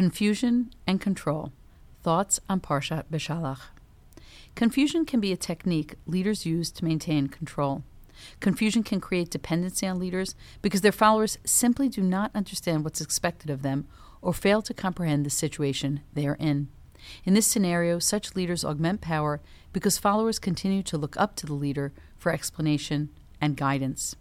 [0.00, 1.52] Confusion and control.
[2.02, 3.60] Thoughts on Parshat Beshallach.
[4.54, 7.82] Confusion can be a technique leaders use to maintain control.
[8.40, 13.50] Confusion can create dependency on leaders because their followers simply do not understand what's expected
[13.50, 13.86] of them
[14.22, 16.68] or fail to comprehend the situation they are in.
[17.26, 19.42] In this scenario, such leaders augment power
[19.74, 24.16] because followers continue to look up to the leader for explanation and guidance.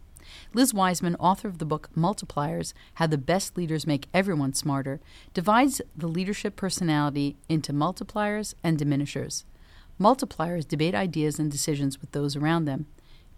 [0.54, 5.00] Liz Wiseman, author of the book Multipliers How the Best Leaders Make Everyone Smarter,
[5.34, 9.46] divides the leadership personality into multipliers and diminishers.
[10.00, 12.86] Multipliers debate ideas and decisions with those around them.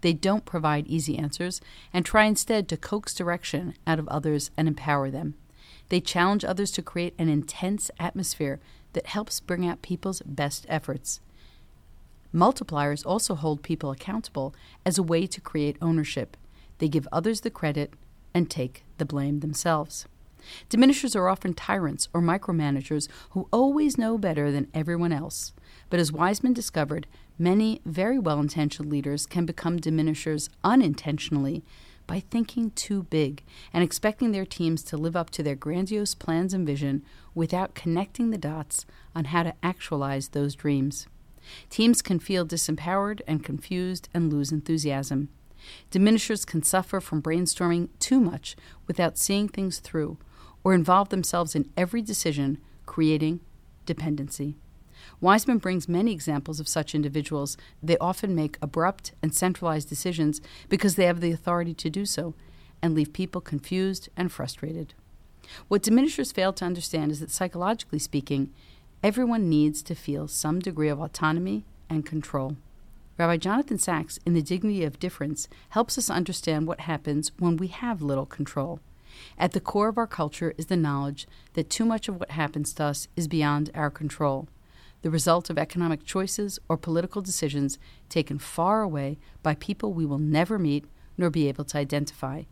[0.02, 1.60] They don't provide easy answers
[1.92, 5.34] and try instead to coax direction out of others and empower them.
[5.88, 8.60] They challenge others to create an intense atmosphere
[8.92, 11.20] that helps bring out people's best efforts.
[12.34, 14.54] Multipliers also hold people accountable
[14.86, 16.36] as a way to create ownership.
[16.82, 17.94] They give others the credit
[18.34, 20.06] and take the blame themselves.
[20.68, 25.52] Diminishers are often tyrants or micromanagers who always know better than everyone else.
[25.90, 27.06] But as Wiseman discovered,
[27.38, 31.62] many very well intentioned leaders can become diminishers unintentionally
[32.08, 36.52] by thinking too big and expecting their teams to live up to their grandiose plans
[36.52, 41.06] and vision without connecting the dots on how to actualize those dreams.
[41.70, 45.28] Teams can feel disempowered and confused and lose enthusiasm.
[45.90, 50.18] Diminishers can suffer from brainstorming too much without seeing things through
[50.64, 53.40] or involve themselves in every decision, creating
[53.86, 54.56] dependency.
[55.20, 57.56] Wiseman brings many examples of such individuals.
[57.82, 62.34] They often make abrupt and centralized decisions because they have the authority to do so
[62.80, 64.94] and leave people confused and frustrated.
[65.68, 68.52] What diminishers fail to understand is that psychologically speaking,
[69.02, 72.56] everyone needs to feel some degree of autonomy and control.
[73.18, 77.68] Rabbi Jonathan Sacks, in The Dignity of Difference, helps us understand what happens when we
[77.68, 78.80] have little control.
[79.38, 82.72] At the core of our culture is the knowledge that too much of what happens
[82.74, 84.48] to us is beyond our control,
[85.02, 87.78] the result of economic choices or political decisions
[88.08, 90.86] taken far away by people we will never meet
[91.18, 92.44] nor be able to identify.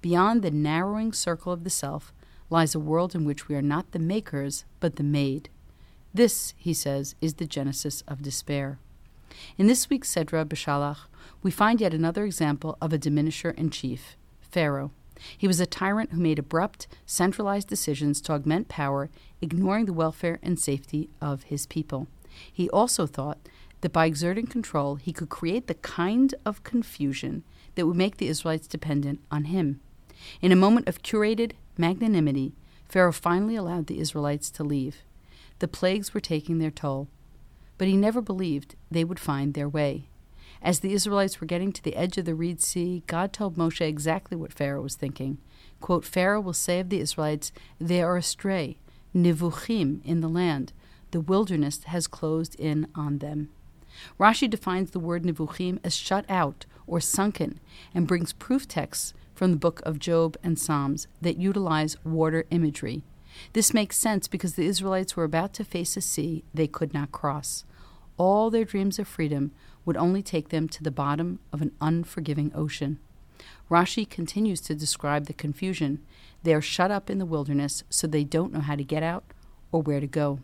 [0.00, 2.14] Beyond the narrowing circle of the self
[2.48, 5.50] lies a world in which we are not the makers, but the made.
[6.14, 8.78] This, he says, is the genesis of despair.
[9.58, 11.08] In this week's Sedra Beshallach,
[11.42, 14.90] we find yet another example of a diminisher in chief, Pharaoh.
[15.36, 19.08] He was a tyrant who made abrupt, centralized decisions to augment power,
[19.40, 22.06] ignoring the welfare and safety of his people.
[22.52, 23.38] He also thought
[23.80, 28.28] that by exerting control, he could create the kind of confusion that would make the
[28.28, 29.80] Israelites dependent on him.
[30.40, 32.54] In a moment of curated magnanimity,
[32.88, 35.02] Pharaoh finally allowed the Israelites to leave.
[35.58, 37.08] The plagues were taking their toll,
[37.78, 40.08] but he never believed they would find their way.
[40.62, 43.80] As the Israelites were getting to the edge of the Reed Sea, God told Moshe
[43.80, 45.38] exactly what Pharaoh was thinking.
[45.80, 48.78] Quote, Pharaoh will say of the Israelites, They are astray,
[49.14, 50.72] nivuchim in the land.
[51.10, 53.50] The wilderness has closed in on them.
[54.18, 57.60] Rashi defines the word nivuchim as shut out or sunken
[57.94, 63.02] and brings proof texts from the book of Job and Psalms that utilize water imagery.
[63.52, 67.12] This makes sense because the Israelites were about to face a sea they could not
[67.12, 67.64] cross.
[68.16, 69.52] All their dreams of freedom
[69.84, 72.98] would only take them to the bottom of an unforgiving ocean.
[73.70, 76.00] Rashi continues to describe the confusion.
[76.42, 79.24] They are shut up in the wilderness, so they don't know how to get out
[79.72, 80.40] or where to go.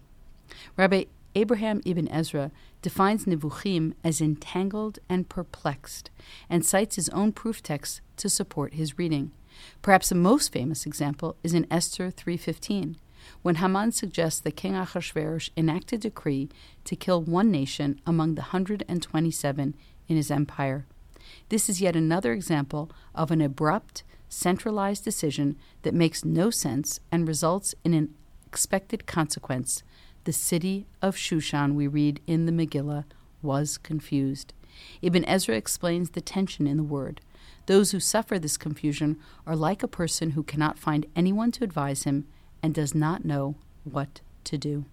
[0.76, 1.04] Rabbi
[1.34, 2.50] Abraham ibn Ezra
[2.82, 6.10] defines Nivuchim as entangled and perplexed,
[6.50, 9.32] and cites his own proof texts to support his reading.
[9.81, 12.97] Perhaps the most famous example is in Esther 3:15,
[13.43, 16.49] when Haman suggests that King Ahasuerus enact a decree
[16.84, 19.75] to kill one nation among the 127
[20.09, 20.87] in his empire.
[21.49, 27.28] This is yet another example of an abrupt, centralized decision that makes no sense and
[27.28, 28.15] results in an
[28.47, 29.83] expected consequence.
[30.25, 33.05] The city of Shushan, we read in the Megillah,
[33.43, 34.53] was confused.
[35.03, 37.21] Ibn Ezra explains the tension in the word.
[37.67, 42.04] Those who suffer this confusion are like a person who cannot find anyone to advise
[42.04, 42.27] him
[42.63, 44.84] and does not know what to do.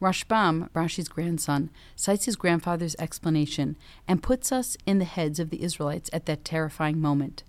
[0.00, 3.76] Rashbam, Rashi's grandson, cites his grandfather's explanation
[4.08, 7.44] and puts us in the heads of the Israelites at that terrifying moment.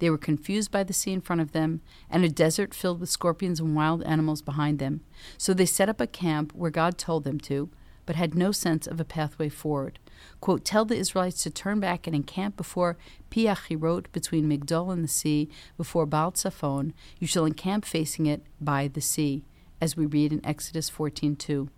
[0.00, 3.08] They were confused by the sea in front of them and a desert filled with
[3.08, 5.00] scorpions and wild animals behind them.
[5.38, 7.70] So they set up a camp where God told them to,
[8.06, 9.98] but had no sense of a pathway forward.
[10.40, 12.96] Quote, Tell the Israelites to turn back and encamp before
[13.30, 16.92] Piachirot between Migdol and the sea, before Baal Tzafon.
[17.18, 19.44] You shall encamp facing it by the sea,
[19.80, 21.68] as we read in Exodus 14:2.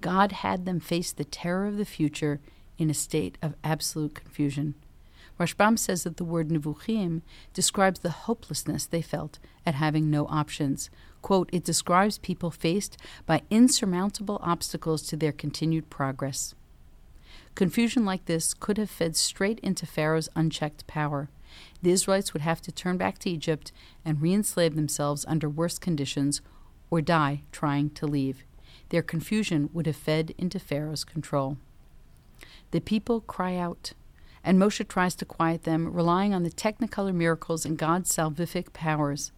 [0.00, 2.40] God had them face the terror of the future
[2.78, 4.74] in a state of absolute confusion.
[5.38, 10.90] Rashbam says that the word Nevuchim describes the hopelessness they felt at having no options.
[11.22, 12.96] Quote, it describes people faced
[13.26, 16.54] by insurmountable obstacles to their continued progress.
[17.54, 21.28] Confusion like this could have fed straight into Pharaoh's unchecked power.
[21.82, 23.72] The Israelites would have to turn back to Egypt
[24.04, 26.40] and re enslave themselves under worse conditions
[26.90, 28.44] or die trying to leave.
[28.90, 31.58] Their confusion would have fed into Pharaoh's control.
[32.70, 33.92] The people cry out,
[34.44, 39.32] and Moshe tries to quiet them, relying on the technicolor miracles and God's salvific powers.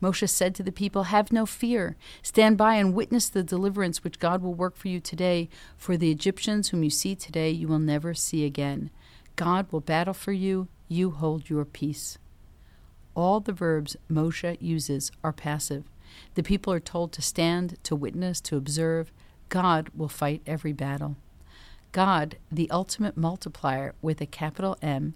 [0.00, 1.96] Moshe said to the people, Have no fear.
[2.22, 5.48] Stand by and witness the deliverance which God will work for you today.
[5.76, 8.90] For the Egyptians whom you see today, you will never see again.
[9.36, 10.68] God will battle for you.
[10.88, 12.18] You hold your peace.
[13.14, 15.84] All the verbs Moshe uses are passive.
[16.34, 19.12] The people are told to stand, to witness, to observe.
[19.48, 21.16] God will fight every battle.
[21.94, 25.14] God, the ultimate multiplier with a capital M,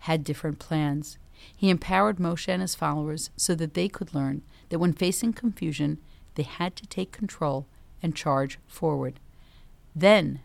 [0.00, 1.16] had different plans.
[1.56, 5.96] He empowered Moshe and his followers so that they could learn that when facing confusion,
[6.34, 7.66] they had to take control
[8.02, 9.20] and charge forward.
[9.96, 10.40] Then,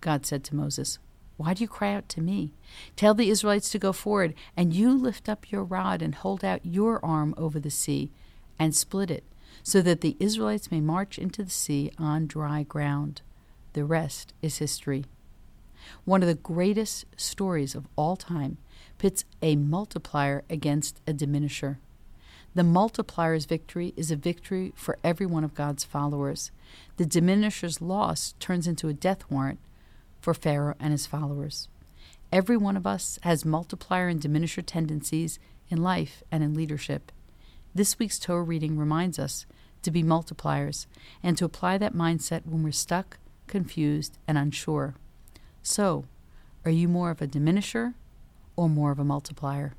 [0.00, 1.00] God said to Moses,
[1.36, 2.52] Why do you cry out to me?
[2.94, 6.64] Tell the Israelites to go forward, and you lift up your rod and hold out
[6.64, 8.12] your arm over the sea
[8.56, 9.24] and split it,
[9.64, 13.22] so that the Israelites may march into the sea on dry ground.
[13.72, 15.04] The rest is history.
[16.04, 18.58] One of the greatest stories of all time
[18.98, 21.78] pits a multiplier against a diminisher.
[22.54, 26.50] The multiplier's victory is a victory for every one of God's followers.
[26.98, 29.58] The diminisher's loss turns into a death warrant
[30.20, 31.68] for Pharaoh and his followers.
[32.30, 35.38] Every one of us has multiplier and diminisher tendencies
[35.70, 37.10] in life and in leadership.
[37.74, 39.46] This week's Torah reading reminds us
[39.80, 40.86] to be multipliers
[41.22, 43.18] and to apply that mindset when we're stuck
[43.52, 44.94] confused, and unsure.
[45.62, 46.06] So,
[46.64, 47.92] are you more of a diminisher
[48.56, 49.74] or more of a multiplier?